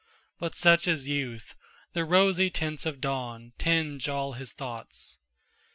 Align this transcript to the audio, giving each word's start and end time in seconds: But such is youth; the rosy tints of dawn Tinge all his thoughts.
But 0.39 0.55
such 0.55 0.87
is 0.87 1.07
youth; 1.07 1.53
the 1.93 2.03
rosy 2.05 2.49
tints 2.49 2.87
of 2.87 2.99
dawn 3.01 3.53
Tinge 3.59 4.09
all 4.09 4.33
his 4.33 4.51
thoughts. 4.51 5.19